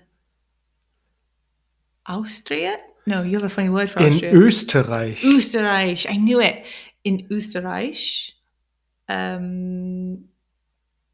Austria? 2.04 2.76
No, 3.06 3.22
you 3.22 3.36
have 3.38 3.44
a 3.44 3.48
funny 3.50 3.70
word 3.70 3.90
for 3.90 4.00
In 4.00 4.12
Austria. 4.14 4.32
Österreich. 4.32 5.24
Österreich. 5.24 6.06
I 6.10 6.16
knew 6.18 6.40
it. 6.40 6.64
In 7.04 7.26
Österreich. 7.30 8.34
Um, 9.08 10.28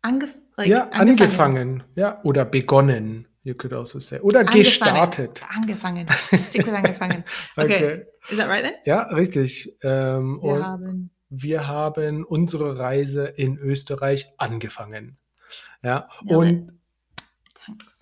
angef 0.02 0.36
like 0.56 0.68
ja, 0.68 0.88
angefangen. 0.90 1.82
Ja, 1.94 2.20
oder 2.24 2.44
begonnen. 2.44 3.26
You 3.44 3.54
could 3.54 3.72
also 3.72 3.98
say. 3.98 4.18
Oder 4.20 4.40
Angefangen. 4.40 4.64
gestartet. 4.64 5.42
Angefangen. 5.56 6.06
Stick 6.38 6.66
with 6.66 6.74
angefangen. 6.74 7.24
Okay. 7.56 7.64
Okay. 7.76 8.04
Is 8.30 8.36
that 8.36 8.48
right 8.48 8.62
then? 8.62 8.74
Ja, 8.84 9.02
richtig. 9.04 9.74
Ähm, 9.82 10.40
Wir 10.42 10.66
haben. 10.66 11.10
wir 11.30 11.66
haben 11.68 12.24
unsere 12.24 12.78
Reise 12.78 13.24
in 13.24 13.56
Österreich 13.56 14.28
angefangen. 14.36 15.16
Ja, 15.82 16.08
und. 16.26 16.72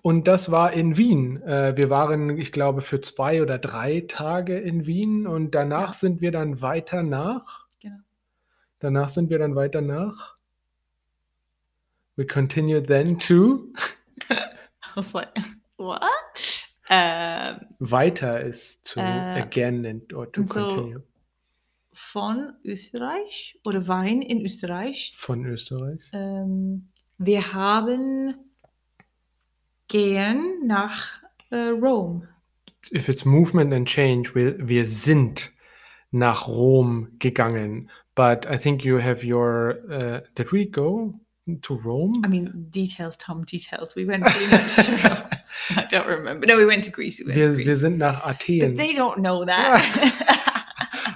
Und 0.01 0.27
das 0.29 0.49
war 0.51 0.71
in 0.71 0.97
Wien. 0.97 1.41
Äh, 1.43 1.75
wir 1.75 1.89
waren, 1.89 2.37
ich 2.37 2.53
glaube, 2.53 2.79
für 2.81 3.01
zwei 3.01 3.41
oder 3.41 3.57
drei 3.59 4.05
Tage 4.07 4.57
in 4.57 4.85
Wien 4.85 5.27
und 5.27 5.53
danach 5.55 5.89
Ja. 5.89 5.93
sind 5.93 6.21
wir 6.21 6.31
dann 6.31 6.61
weiter 6.61 7.03
nach. 7.03 7.67
Genau. 7.81 7.97
Danach 8.79 9.09
sind 9.09 9.29
wir 9.29 9.39
dann 9.39 9.55
weiter 9.55 9.81
nach. 9.81 10.36
We 12.17 12.25
continue 12.25 12.81
then 12.81 13.17
to. 13.19 13.71
I 14.29 14.45
was 14.95 15.13
like, 15.13 15.29
what? 15.77 16.65
Um, 16.89 17.59
Weiter 17.79 18.39
ist 18.39 18.83
to 18.93 18.99
Äh, 18.99 19.41
again 19.41 19.85
and, 19.85 20.13
or 20.13 20.25
to 20.31 20.43
so- 20.43 20.53
continue. 20.75 21.03
von 21.93 22.53
Österreich 22.63 23.59
oder 23.65 23.87
Wein 23.87 24.21
in 24.21 24.41
Österreich. 24.45 25.13
Von 25.17 25.45
Österreich. 25.45 25.99
Ähm, 26.13 26.89
wir 27.17 27.53
haben 27.53 28.35
gehen 29.87 30.65
nach 30.65 31.07
äh, 31.51 31.69
Rom. 31.69 32.27
If 32.91 33.09
it's 33.09 33.25
movement 33.25 33.73
and 33.73 33.87
change, 33.87 34.33
wir, 34.35 34.55
wir 34.67 34.85
sind 34.85 35.51
nach 36.11 36.47
Rom 36.47 37.09
gegangen. 37.19 37.89
But 38.15 38.45
I 38.49 38.57
think 38.57 38.83
you 38.83 38.99
have 39.01 39.23
your. 39.25 39.77
Uh, 39.89 40.21
did 40.35 40.51
we 40.51 40.65
go 40.65 41.13
to 41.61 41.75
Rome? 41.75 42.21
I 42.23 42.27
mean, 42.27 42.67
details, 42.69 43.17
Tom, 43.17 43.43
details. 43.45 43.95
We 43.95 44.05
went 44.05 44.23
pretty 44.23 44.47
much 44.47 44.75
to 44.75 44.91
Rome. 44.91 45.29
I 45.77 45.85
don't 45.89 46.07
remember. 46.07 46.45
No, 46.45 46.57
we 46.57 46.65
went 46.65 46.83
to 46.85 46.91
Greece. 46.91 47.19
We 47.19 47.25
went 47.25 47.35
to 47.35 47.39
Wir, 47.41 47.53
Greece. 47.55 47.65
wir 47.67 47.77
sind 47.77 47.97
nach 47.97 48.21
but 48.23 48.35
Athen. 48.35 48.75
they 48.77 48.93
don't 48.93 49.19
know 49.19 49.45
that. 49.45 49.81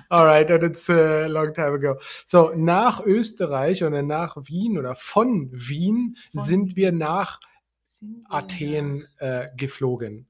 All 0.10 0.26
right, 0.26 0.50
and 0.52 0.64
it's 0.64 0.90
a 0.90 1.28
long 1.30 1.54
time 1.54 1.74
ago. 1.74 1.96
So, 2.26 2.52
nach 2.56 3.00
Österreich 3.06 3.84
oder 3.84 4.02
nach 4.02 4.36
Wien 4.48 4.78
oder 4.78 4.96
von 4.96 5.50
Wien 5.54 6.18
Von 6.34 6.42
sind 6.44 6.76
wir 6.76 6.92
nach 6.92 7.40
Sind 7.88 8.24
wir 8.28 8.34
Athen 8.34 9.08
äh, 9.20 9.48
geflogen. 9.56 10.28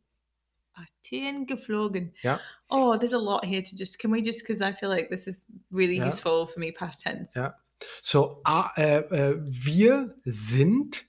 nach 0.75 0.86
Athen 1.03 1.48
geflogen. 1.48 2.13
Ja. 2.22 2.39
Oh, 2.70 2.96
there's 2.98 3.13
a 3.13 3.17
lot 3.20 3.43
here 3.43 3.63
to 3.63 3.75
just. 3.75 3.98
Can 4.00 4.12
we 4.12 4.22
just? 4.22 4.41
Because 4.46 4.62
I 4.62 4.72
feel 4.74 4.89
like 4.89 5.10
this 5.10 5.25
is 5.27 5.43
really 5.72 5.98
Ja. 5.98 6.05
useful 6.05 6.48
for 6.48 6.60
me, 6.60 6.72
past 6.72 7.01
tense. 7.01 7.34
Ja. 7.38 7.53
So, 8.01 8.41
a, 8.43 8.71
äh, 8.77 9.00
äh, 9.00 9.38
wir 9.41 10.15
sind 10.23 11.05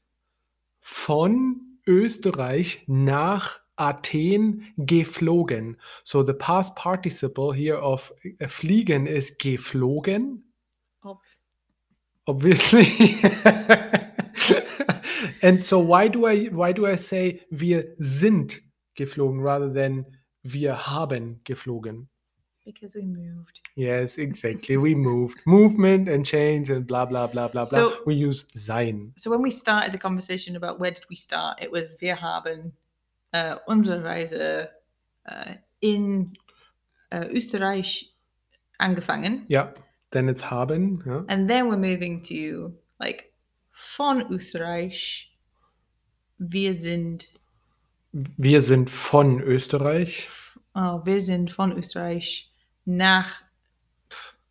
von 0.80 1.78
Österreich 1.86 2.84
nach 2.86 3.60
Athen 3.76 4.72
geflogen. 4.76 5.80
So, 6.04 6.22
the 6.24 6.32
past 6.32 6.74
participle 6.76 7.54
here 7.54 7.80
of 7.80 8.14
äh, 8.38 8.48
fliegen 8.48 9.06
is 9.06 9.38
geflogen. 9.38 10.44
Oops. 11.04 11.42
obviously 12.26 13.16
and 15.42 15.64
so 15.64 15.78
why 15.78 16.08
do 16.08 16.26
i 16.26 16.46
why 16.48 16.72
do 16.72 16.86
i 16.86 16.96
say 16.96 17.40
wir 17.50 17.94
sind 17.98 18.62
geflogen 18.94 19.40
rather 19.40 19.72
than 19.72 20.06
wir 20.42 20.86
haben 20.86 21.40
geflogen 21.44 22.08
Because 22.64 22.94
we 22.94 23.02
moved. 23.02 23.60
yes 23.74 24.18
exactly 24.28 24.76
we 24.76 24.94
moved 24.94 25.38
movement 25.46 26.08
and 26.08 26.24
change 26.24 26.70
and 26.70 26.86
blah 26.86 27.04
blah 27.04 27.26
blah 27.26 27.48
blah 27.48 27.64
blah 27.64 27.78
So- 27.78 27.92
we 28.06 28.14
use 28.14 28.46
sein 28.54 29.12
So 29.16 29.30
when 29.30 29.42
we 29.42 29.50
started 29.50 29.92
the 29.92 29.98
conversation 29.98 30.56
about 30.56 30.78
where 30.78 30.92
did 30.92 31.04
we 31.10 31.16
start, 31.16 31.60
it 31.60 31.70
was 31.72 31.96
wir 32.00 32.16
haben 32.20 32.72
uh, 33.34 33.56
unsere 33.66 34.02
Reise 34.04 34.68
uh, 35.26 35.54
in 35.80 36.32
uh, 37.10 37.24
Österreich 37.32 38.12
angefangen, 38.78 39.44
Yeah. 39.48 39.72
then 40.10 40.28
it's 40.28 40.42
haben 40.50 41.02
ja. 41.06 41.24
and 41.28 41.48
then 41.48 41.68
we're 41.68 41.76
moving 41.76 42.22
to 42.24 42.72
like 43.00 43.32
von 43.72 44.30
Österreich. 44.30 45.28
Wir 46.38 46.76
sind, 46.76 47.26
wir 48.12 48.60
sind 48.62 48.90
von 48.90 49.40
österreich 49.40 50.28
oh, 50.74 51.00
wir 51.04 51.20
sind 51.20 51.50
von 51.52 51.72
Österreich 51.72 52.51
nach 52.84 53.42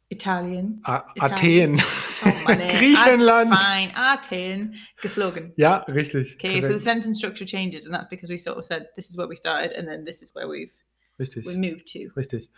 Italien. 0.09 0.81
A 0.83 1.05
Italien. 1.15 1.79
Athen. 1.79 1.83
Oh 2.23 2.47
Mann. 2.47 2.59
Griechenland. 2.67 3.49
Fine. 3.49 3.91
Athen. 3.95 4.75
Geflogen. 5.01 5.53
Ja, 5.55 5.77
richtig. 5.87 6.35
Okay, 6.35 6.61
so 6.61 6.73
the 6.73 6.79
sentence 6.79 7.17
structure 7.17 7.45
changes, 7.45 7.85
and 7.85 7.95
that's 7.95 8.09
because 8.09 8.29
we 8.29 8.37
sort 8.37 8.57
of 8.57 8.65
said 8.65 8.89
this 8.95 9.09
is 9.09 9.17
where 9.17 9.27
we 9.27 9.35
started, 9.35 9.71
and 9.77 9.87
then 9.87 10.05
this 10.05 10.21
is 10.21 10.35
where 10.35 10.47
we've 10.47 10.73
richtig. 11.17 11.45
we 11.45 11.55
moved 11.55 11.87
to. 11.93 12.11
Richtig. 12.15 12.49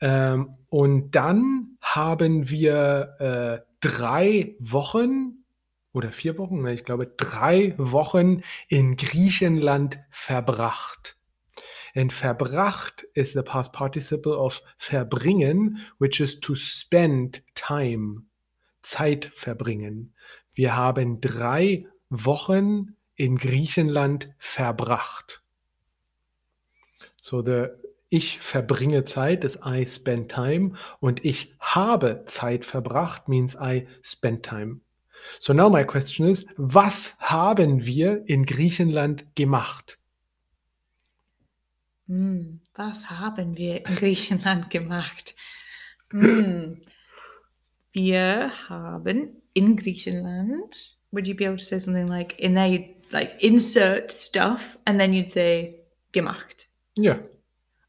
Ähm, 0.00 0.56
und 0.68 1.12
dann 1.12 1.78
haben 1.80 2.50
wir 2.50 3.16
äh, 3.20 3.66
drei 3.80 4.56
Wochen 4.58 5.44
oder 5.92 6.10
vier 6.10 6.36
Wochen, 6.36 6.60
ne, 6.60 6.74
ich 6.74 6.84
glaube 6.84 7.06
drei 7.16 7.74
Wochen 7.78 8.42
in 8.68 8.96
Griechenland 8.96 9.98
verbracht. 10.10 11.15
And 11.96 12.12
verbracht 12.12 13.06
is 13.14 13.32
the 13.32 13.40
past 13.42 13.72
participle 13.72 14.36
of 14.36 14.62
verbringen, 14.76 15.78
which 15.98 16.20
is 16.20 16.38
to 16.40 16.54
spend 16.54 17.42
time, 17.54 18.26
Zeit 18.82 19.32
verbringen. 19.34 20.12
Wir 20.52 20.76
haben 20.76 21.22
drei 21.22 21.86
Wochen 22.10 22.96
in 23.14 23.38
Griechenland 23.38 24.28
verbracht. 24.38 25.42
So 27.22 27.42
the 27.42 27.68
ich 28.08 28.40
verbringe 28.40 29.04
Zeit, 29.04 29.42
das 29.42 29.58
I 29.64 29.86
spend 29.86 30.30
time 30.30 30.74
und 31.00 31.24
ich 31.24 31.54
habe 31.58 32.24
Zeit 32.26 32.64
verbracht 32.64 33.26
means 33.28 33.56
I 33.60 33.86
spent 34.02 34.44
time. 34.44 34.80
So 35.38 35.52
now 35.52 35.68
my 35.70 35.84
question 35.84 36.28
is, 36.28 36.46
was 36.56 37.16
haben 37.18 37.84
wir 37.84 38.22
in 38.28 38.44
Griechenland 38.44 39.34
gemacht? 39.34 39.98
Hm, 42.06 42.60
was 42.74 43.10
haben 43.10 43.56
wir 43.56 43.86
in 43.86 43.94
Griechenland 43.96 44.70
gemacht? 44.70 45.34
Hm, 46.10 46.82
wir 47.92 48.52
haben 48.68 49.42
in 49.54 49.76
Griechenland. 49.76 50.96
Would 51.10 51.26
you 51.26 51.34
be 51.34 51.44
able 51.46 51.56
to 51.56 51.64
say 51.64 51.78
something 51.78 52.06
like 52.06 52.38
in 52.38 52.54
there? 52.54 52.66
You'd 52.66 52.94
like 53.10 53.42
insert 53.42 54.12
stuff, 54.12 54.78
and 54.84 55.00
then 55.00 55.12
you'd 55.12 55.30
say 55.30 55.80
gemacht. 56.12 56.66
Ja, 56.96 57.18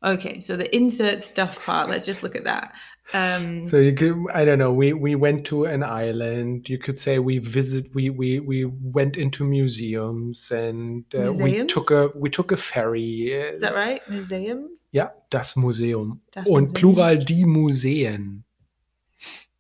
Okay, 0.04 0.42
so 0.42 0.56
the 0.56 0.74
insert 0.76 1.22
stuff 1.22 1.66
part. 1.66 1.90
Let's 1.90 2.06
just 2.06 2.22
look 2.24 2.36
at 2.36 2.44
that. 2.44 2.74
Um, 3.14 3.68
so 3.68 3.78
you 3.78 3.94
could, 3.96 4.26
I 4.34 4.44
don't 4.44 4.60
know, 4.60 4.72
we, 4.72 4.94
we 4.94 5.16
went 5.16 5.46
to 5.48 5.66
an 5.66 5.82
island. 5.82 6.68
You 6.68 6.78
could 6.78 7.00
say 7.00 7.20
we 7.20 7.40
visit, 7.40 7.88
we, 7.96 8.10
we, 8.10 8.40
we 8.40 8.66
went 8.66 9.16
into 9.16 9.44
museums 9.44 10.52
and 10.52 11.06
uh, 11.16 11.34
we 11.40 11.66
took 11.66 11.90
a, 11.90 12.12
we 12.16 12.30
took 12.30 12.52
a 12.52 12.58
ferry. 12.58 13.32
is 13.32 13.62
that 13.62 13.74
right? 13.74 14.02
Museum. 14.10 14.70
Ja, 14.92 15.12
das 15.30 15.56
Museum. 15.56 16.22
Das 16.34 16.48
Und 16.48 16.74
Museum. 16.74 16.74
Plural 16.74 17.18
die 17.18 17.46
Museen. 17.46 18.44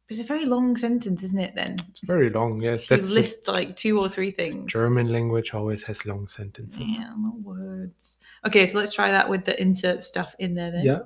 It's 0.09 0.21
a 0.21 0.23
very 0.23 0.45
long 0.45 0.77
sentence, 0.77 1.21
isn't 1.23 1.39
it? 1.39 1.53
Then 1.53 1.77
It's 1.89 1.99
very 1.99 2.29
long, 2.29 2.61
yes. 2.61 2.89
you 2.89 2.95
That's 2.95 3.11
list 3.11 3.47
like 3.47 3.75
two 3.75 3.99
or 3.99 4.07
three 4.07 4.31
things. 4.31 4.71
German 4.71 5.11
language 5.11 5.53
always 5.53 5.83
has 5.85 6.05
long 6.05 6.29
sentences. 6.29 6.79
Yeah, 6.79 7.13
no 7.17 7.33
words. 7.43 8.17
Okay, 8.45 8.65
so 8.65 8.77
let's 8.77 8.95
try 8.95 9.11
that 9.11 9.29
with 9.29 9.43
the 9.43 9.61
insert 9.61 10.03
stuff 10.03 10.33
in 10.39 10.55
there 10.55 10.71
then. 10.71 10.85
Yeah. 10.85 10.99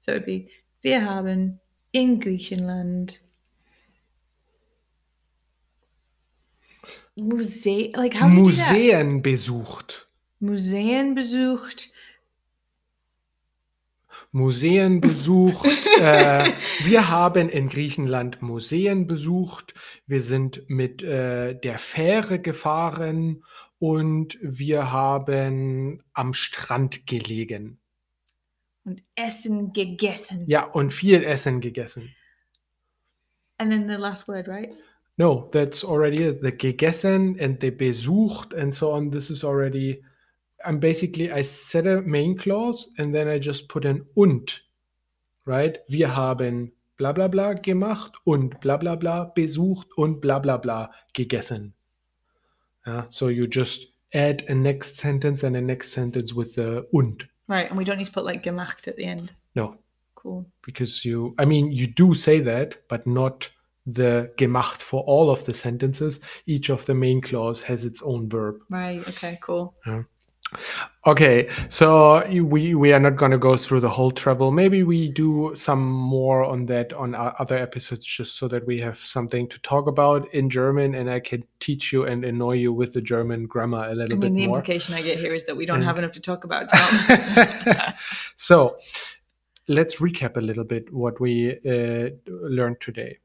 So 0.00 0.12
it'd 0.12 0.26
be 0.26 0.48
Wir 0.82 1.00
haben 1.00 1.58
in 1.92 2.20
Griechenland 2.20 3.18
Muse 7.16 7.92
like 7.96 8.14
how 8.14 8.28
do 8.28 8.34
you 8.34 8.44
do 8.44 8.52
that? 8.52 8.74
Museen 8.74 9.22
besucht. 9.22 10.06
Museen 10.40 11.14
besucht. 11.14 11.88
Museen 14.34 15.00
besucht. 15.00 15.86
äh, 16.00 16.50
wir 16.82 17.08
haben 17.08 17.48
in 17.48 17.68
Griechenland 17.68 18.42
Museen 18.42 19.06
besucht. 19.06 19.74
Wir 20.08 20.20
sind 20.22 20.68
mit 20.68 21.04
äh, 21.04 21.54
der 21.54 21.78
Fähre 21.78 22.40
gefahren 22.40 23.44
und 23.78 24.36
wir 24.42 24.90
haben 24.90 26.02
am 26.14 26.34
Strand 26.34 27.06
gelegen. 27.06 27.78
Und 28.84 29.04
Essen 29.14 29.72
gegessen. 29.72 30.42
Ja, 30.46 30.64
und 30.64 30.92
viel 30.92 31.22
Essen 31.22 31.60
gegessen. 31.60 32.12
And 33.58 33.70
then 33.70 33.88
the 33.88 33.94
last 33.94 34.26
word, 34.26 34.48
right? 34.48 34.72
No, 35.16 35.48
that's 35.52 35.84
already 35.84 36.24
it. 36.24 36.40
The 36.42 36.50
gegessen 36.50 37.38
and 37.38 37.60
the 37.60 37.70
besucht 37.70 38.52
and 38.52 38.74
so 38.74 38.90
on. 38.90 39.12
This 39.12 39.30
is 39.30 39.44
already. 39.44 40.02
I'm 40.64 40.78
basically 40.80 41.30
I 41.32 41.42
set 41.42 41.86
a 41.86 42.00
main 42.02 42.36
clause 42.36 42.90
and 42.98 43.14
then 43.14 43.28
I 43.28 43.38
just 43.38 43.68
put 43.68 43.84
an 43.84 44.06
und, 44.14 44.62
right? 45.46 45.78
Wir 45.88 46.14
haben 46.16 46.72
bla 46.96 47.12
bla 47.12 47.28
bla 47.28 47.54
gemacht 47.54 48.12
und 48.24 48.60
bla 48.60 48.76
bla 48.76 48.94
bla 48.96 49.24
besucht 49.24 49.88
und 49.96 50.20
bla 50.20 50.38
bla 50.38 50.56
bla 50.56 50.90
gegessen. 51.12 51.74
Yeah, 52.86 53.06
so 53.10 53.28
you 53.28 53.46
just 53.46 53.88
add 54.12 54.44
a 54.48 54.54
next 54.54 54.96
sentence 54.98 55.42
and 55.42 55.56
a 55.56 55.60
next 55.60 55.92
sentence 55.92 56.34
with 56.34 56.54
the 56.54 56.86
und. 56.92 57.26
Right, 57.48 57.68
and 57.68 57.78
we 57.78 57.84
don't 57.84 57.96
need 57.98 58.06
to 58.06 58.12
put 58.12 58.24
like 58.24 58.42
gemacht 58.42 58.86
at 58.88 58.96
the 58.96 59.04
end. 59.04 59.32
No, 59.54 59.76
Cool. 60.16 60.46
because 60.66 61.04
you 61.04 61.34
i 61.38 61.44
mean 61.44 61.70
you 61.70 61.86
do 61.86 62.14
say 62.14 62.40
that 62.40 62.76
but 62.88 63.06
not 63.06 63.50
the 63.86 64.30
gemacht 64.38 64.80
for 64.80 65.02
all 65.06 65.28
of 65.30 65.44
the 65.44 65.52
sentences 65.52 66.18
each 66.46 66.70
of 66.70 66.86
the 66.86 66.94
main 66.94 67.20
clause 67.20 67.62
has 67.62 67.84
its 67.84 68.00
own 68.02 68.26
verb 68.30 68.56
Right, 68.70 69.06
okay, 69.06 69.38
cool. 69.42 69.74
Okay 71.06 71.48
so 71.68 72.24
we 72.30 72.74
we 72.74 72.92
are 72.92 73.00
not 73.00 73.16
going 73.16 73.30
to 73.30 73.38
go 73.38 73.56
through 73.56 73.80
the 73.80 73.88
whole 73.88 74.10
travel 74.10 74.50
maybe 74.50 74.82
we 74.82 75.08
do 75.08 75.52
some 75.54 75.82
more 75.82 76.44
on 76.44 76.66
that 76.66 76.92
on 76.92 77.14
our 77.14 77.34
other 77.38 77.56
episodes 77.56 78.04
just 78.06 78.36
so 78.38 78.46
that 78.46 78.64
we 78.66 78.78
have 78.78 79.02
something 79.02 79.48
to 79.48 79.58
talk 79.60 79.86
about 79.88 80.32
in 80.32 80.48
german 80.48 80.94
and 80.94 81.10
i 81.10 81.18
can 81.18 81.42
teach 81.60 81.92
you 81.92 82.04
and 82.04 82.24
annoy 82.24 82.52
you 82.52 82.72
with 82.72 82.92
the 82.92 83.00
german 83.00 83.46
grammar 83.46 83.84
a 83.88 83.94
little 83.94 84.16
mean, 84.16 84.20
bit 84.20 84.34
the 84.34 84.46
more 84.46 84.56
The 84.56 84.60
implication 84.60 84.94
I 84.94 85.02
get 85.02 85.18
here 85.18 85.34
is 85.34 85.44
that 85.46 85.56
we 85.56 85.66
don't 85.66 85.76
And- 85.76 85.84
have 85.84 85.98
enough 85.98 86.12
to 86.12 86.20
talk 86.20 86.44
about. 86.44 86.68
Tom. 86.74 87.94
so 88.36 88.76
let's 89.66 89.96
recap 89.96 90.36
a 90.36 90.40
little 90.40 90.64
bit 90.64 90.92
what 90.92 91.20
we 91.20 91.58
uh, 91.66 92.10
learned 92.26 92.80
today 92.80 93.18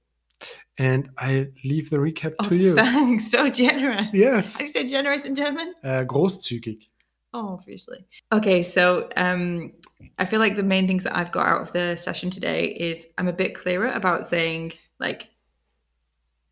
and 0.77 1.09
i 1.17 1.47
leave 1.65 1.89
the 1.89 1.97
recap 1.97 2.33
oh, 2.39 2.47
to 2.49 2.55
you 2.55 2.75
thanks. 2.75 3.29
So 3.29 3.49
generous. 3.49 4.09
yes 4.13 4.57
you 4.59 4.67
say 4.67 4.87
generous 4.87 5.25
in 5.25 5.35
German? 5.35 5.73
uh, 5.83 6.03
großzügig 6.07 6.89
Oh, 7.33 7.49
obviously. 7.49 8.05
Okay, 8.31 8.63
so 8.63 9.07
um, 9.15 9.73
I 10.17 10.25
feel 10.25 10.39
like 10.39 10.55
the 10.55 10.63
main 10.63 10.87
things 10.87 11.03
that 11.03 11.15
I've 11.15 11.31
got 11.31 11.45
out 11.47 11.61
of 11.61 11.71
the 11.73 11.95
session 11.95 12.31
today 12.31 12.65
is 12.67 13.05
I'm 13.17 13.27
a 13.27 13.33
bit 13.33 13.53
clearer 13.55 13.91
about 13.91 14.27
saying 14.27 14.73
like 14.99 15.27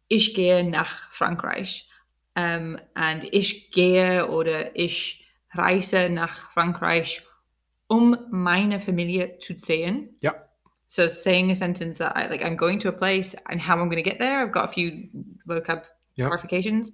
ich 0.10 0.36
gehe 0.36 0.64
nach 0.64 1.12
Frankreich 1.12 1.84
um, 2.36 2.80
and 2.96 3.28
ich 3.32 3.72
gehe 3.72 4.28
oder 4.28 4.70
ich 4.76 5.26
reise 5.56 6.10
nach 6.10 6.52
Frankreich, 6.54 7.22
um 7.90 8.16
meine 8.30 8.80
Familie 8.80 9.40
zu 9.40 9.58
sehen. 9.58 10.10
Yeah. 10.22 10.34
So 10.88 11.10
saying 11.10 11.52
a 11.52 11.56
sentence 11.56 11.98
that 11.98 12.16
I 12.16 12.28
like, 12.28 12.44
I'm 12.44 12.56
going 12.56 12.80
to 12.80 12.90
a 12.90 12.94
place 12.94 13.36
and 13.50 13.60
how 13.60 13.74
I'm 13.74 13.90
going 13.90 14.02
to 14.04 14.10
get 14.10 14.20
there. 14.20 14.42
I've 14.42 14.52
got 14.54 14.70
a 14.70 14.72
few 14.72 15.10
vocab 15.48 15.84
Yeah. 16.16 16.30
clarifications. 16.30 16.92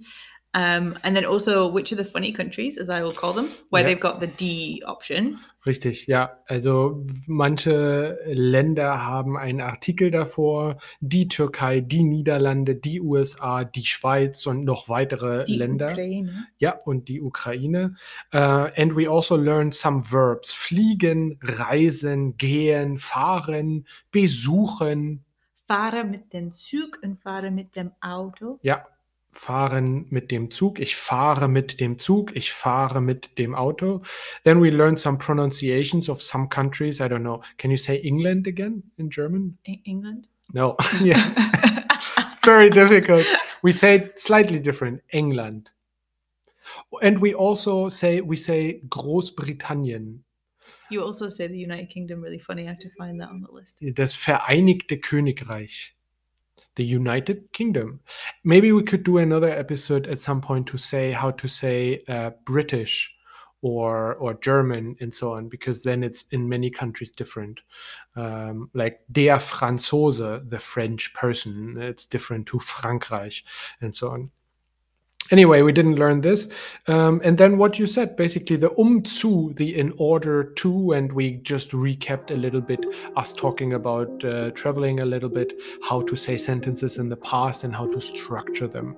Um, 0.56 0.96
and 1.02 1.16
then 1.16 1.26
also 1.26 1.68
which 1.68 1.92
are 1.92 1.96
the 1.96 2.06
funny 2.06 2.32
countries, 2.32 2.78
as 2.78 2.88
I 2.88 3.02
will 3.02 3.14
call 3.14 3.34
them, 3.34 3.48
where 3.72 3.82
Yeah. 3.82 3.90
they've 3.96 4.00
got 4.00 4.20
the 4.22 4.28
D 4.28 4.84
option. 4.86 5.40
Richtig, 5.66 6.06
ja. 6.08 6.38
Also 6.48 7.06
manche 7.26 8.20
Länder 8.28 9.04
haben 9.04 9.36
einen 9.38 9.62
Artikel 9.62 10.12
davor, 10.12 10.78
die 11.00 11.28
Türkei, 11.28 11.80
die 11.80 12.04
Niederlande, 12.04 12.76
die 12.76 13.00
USA, 13.02 13.64
die 13.64 13.86
Schweiz 13.86 14.46
und 14.46 14.60
noch 14.66 14.90
weitere 14.90 15.46
Die 15.46 15.56
Länder. 15.56 15.92
Ukraine. 15.94 16.48
Ja, 16.60 16.78
und 16.86 17.08
die 17.08 17.22
Ukraine. 17.22 17.96
Uh, 18.34 18.68
and 18.76 18.96
we 18.96 19.10
also 19.10 19.36
learned 19.38 19.74
some 19.74 20.04
verbs. 20.12 20.54
Fliegen, 20.54 21.40
reisen, 21.42 22.38
gehen, 22.38 22.98
fahren, 22.98 23.88
besuchen. 24.12 25.24
Fahre 25.68 26.04
mit 26.04 26.34
dem 26.34 26.52
Zug 26.52 27.00
und 27.04 27.22
fahre 27.22 27.50
mit 27.50 27.76
dem 27.76 27.92
Auto. 28.02 28.60
Ja, 28.64 28.86
fahren 29.34 30.06
mit 30.10 30.32
dem 30.32 30.52
Zug. 30.52 30.80
Ich 30.80 30.96
fahre 30.96 31.48
mit 31.48 31.80
dem 31.80 32.00
Zug. 32.00 32.36
Ich 32.36 32.54
fahre 32.54 33.02
mit 33.02 33.38
dem 33.38 33.56
Auto. 33.56 34.02
Then 34.44 34.62
we 34.62 34.70
learned 34.70 35.00
some 35.00 35.18
pronunciations 35.18 36.10
of 36.10 36.22
some 36.22 36.48
countries. 36.50 37.00
I 37.00 37.08
don't 37.08 37.24
know. 37.24 37.42
Can 37.58 37.72
you 37.72 37.78
say 37.78 38.00
England 38.02 38.48
again 38.48 38.84
in 38.98 39.10
German? 39.10 39.58
E- 39.66 39.82
England. 39.86 40.28
No. 40.54 40.76
yeah. 41.02 41.22
Very 42.44 42.70
difficult. 42.70 43.26
We 43.64 43.72
say 43.74 43.96
it 43.96 44.20
slightly 44.20 44.60
different. 44.60 45.02
England. 45.12 45.70
And 47.02 47.20
we 47.20 47.34
also 47.34 47.90
say 47.90 48.22
we 48.22 48.38
say 48.38 48.82
Großbritannien. 48.90 50.20
you 50.90 51.02
also 51.02 51.28
say 51.30 51.48
the 51.48 51.58
United 51.58 51.90
Kingdom 51.90 52.22
really 52.22 52.40
funny. 52.40 52.64
I 52.64 52.68
have 52.70 52.80
to 52.80 52.90
find 52.98 53.20
that 53.20 53.30
on 53.30 53.42
the 53.42 53.52
list. 53.52 53.80
Das 53.82 54.16
Vereinigte 54.16 55.00
Königreich. 55.00 55.96
The 56.76 56.84
United 56.84 57.52
Kingdom. 57.54 58.00
Maybe 58.44 58.72
we 58.72 58.84
could 58.84 59.04
do 59.04 59.18
another 59.18 59.50
episode 59.50 60.08
at 60.08 60.20
some 60.20 60.42
point 60.42 60.68
to 60.68 60.78
say 60.78 61.12
how 61.12 61.32
to 61.32 61.48
say 61.48 62.04
uh, 62.08 62.32
British 62.46 63.14
or 63.62 64.16
or 64.16 64.34
German 64.36 64.96
and 65.00 65.14
so 65.14 65.34
on, 65.34 65.48
because 65.48 65.84
then 65.84 66.04
it's 66.04 66.26
in 66.32 66.50
many 66.50 66.70
countries 66.70 67.12
different. 67.12 67.60
Um, 68.16 68.70
like 68.74 69.00
der 69.12 69.38
Franzose, 69.38 70.50
the 70.50 70.60
French 70.60 71.14
person, 71.14 71.78
it's 71.80 72.06
different 72.06 72.48
to 72.48 72.58
Frankreich 72.58 73.44
and 73.82 73.96
so 73.96 74.10
on 74.10 74.32
anyway, 75.32 75.62
we 75.62 75.72
didn't 75.72 75.96
learn 75.96 76.22
this. 76.22 76.48
Um, 76.88 77.22
and 77.24 77.38
then 77.38 77.58
what 77.58 77.80
you 77.80 77.88
said, 77.88 78.16
basically 78.16 78.56
the 78.56 78.72
um 78.80 79.06
zu, 79.06 79.54
the 79.56 79.78
in 79.78 79.94
order 79.98 80.44
to, 80.44 80.94
and 80.94 81.12
we 81.12 81.36
just 81.44 81.72
recapped 81.72 82.32
a 82.32 82.36
little 82.36 82.62
bit 82.62 82.86
us 83.16 83.34
talking 83.34 83.74
about 83.74 84.24
uh, 84.24 84.52
traveling 84.52 85.00
a 85.00 85.06
little 85.06 85.30
bit, 85.30 85.54
how 85.84 86.02
to 86.04 86.16
say 86.16 86.38
sentences 86.38 86.98
in 86.98 87.10
the 87.10 87.18
past 87.18 87.64
and 87.64 87.74
how 87.74 87.88
to 87.92 88.00
structure 88.00 88.68
them. 88.68 88.96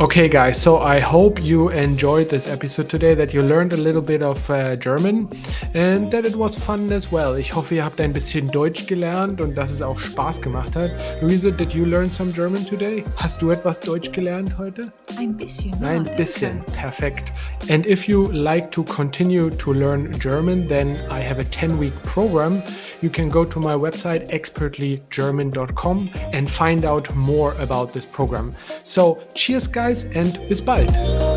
Okay, 0.00 0.30
guys, 0.30 0.58
so 0.58 0.78
I 0.78 0.98
hope 0.98 1.44
you 1.44 1.68
enjoyed 1.68 2.30
this 2.30 2.46
episode 2.46 2.88
today, 2.88 3.12
that 3.12 3.34
you 3.34 3.42
learned 3.42 3.74
a 3.74 3.76
little 3.76 4.00
bit 4.00 4.22
of 4.22 4.48
uh, 4.48 4.74
German 4.76 5.28
and 5.74 6.10
that 6.10 6.24
it 6.24 6.34
was 6.36 6.56
fun 6.56 6.90
as 6.90 7.12
well. 7.12 7.36
Ich 7.36 7.54
hoffe, 7.54 7.74
ihr 7.74 7.84
habt 7.84 8.00
ein 8.00 8.14
bisschen 8.14 8.50
Deutsch 8.50 8.86
gelernt 8.86 9.42
und 9.42 9.54
dass 9.58 9.70
es 9.70 9.82
auch 9.82 9.98
Spaß 9.98 10.40
gemacht 10.40 10.74
hat. 10.74 10.90
Luise, 11.20 11.52
did 11.52 11.74
you 11.74 11.84
learn 11.84 12.10
some 12.10 12.32
German 12.32 12.64
today? 12.64 13.04
Hast 13.16 13.42
du 13.42 13.50
etwas 13.50 13.78
Deutsch 13.78 14.10
gelernt 14.10 14.56
heute? 14.56 14.90
Ein 15.18 15.36
bisschen. 15.36 15.74
Ein 15.84 16.04
bisschen. 16.16 16.64
Perfekt. 16.72 17.30
And 17.68 17.84
if 17.84 18.08
you 18.08 18.24
like 18.32 18.70
to 18.70 18.82
continue 18.84 19.50
to 19.50 19.74
learn 19.74 20.10
German, 20.18 20.66
then 20.66 20.96
I 21.10 21.20
have 21.20 21.38
a 21.38 21.44
10 21.44 21.78
week 21.78 21.92
program. 22.04 22.62
You 23.02 23.10
can 23.10 23.28
go 23.30 23.44
to 23.44 23.58
my 23.58 23.74
website 23.74 24.30
expertlygerman.com 24.30 26.10
and 26.32 26.50
find 26.50 26.84
out 26.84 27.14
more 27.14 27.52
about 27.54 27.92
this 27.92 28.04
program. 28.04 28.54
So, 28.82 29.22
cheers, 29.34 29.66
guys, 29.90 30.04
and 30.14 30.38
bis 30.48 30.60
bald. 30.60 31.29